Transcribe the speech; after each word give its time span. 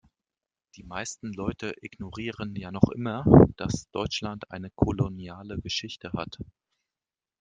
Die 0.77 0.83
meisten 0.83 1.31
Leute 1.31 1.75
ignorieren 1.79 2.55
ja 2.55 2.71
noch 2.71 2.89
immer, 2.89 3.23
dass 3.55 3.87
Deutschland 3.91 4.49
eine 4.49 4.71
koloniale 4.71 5.59
Geschichte 5.59 6.11
hat. 6.13 6.39